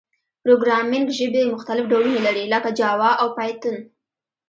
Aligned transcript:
پروګرامینګ 0.43 1.07
ژبي 1.17 1.41
مختلف 1.53 1.85
ډولونه 1.91 2.19
لري، 2.27 2.43
لکه 2.53 2.69
جاوا 2.79 3.11
او 3.21 3.27
پایتون. 3.37 3.75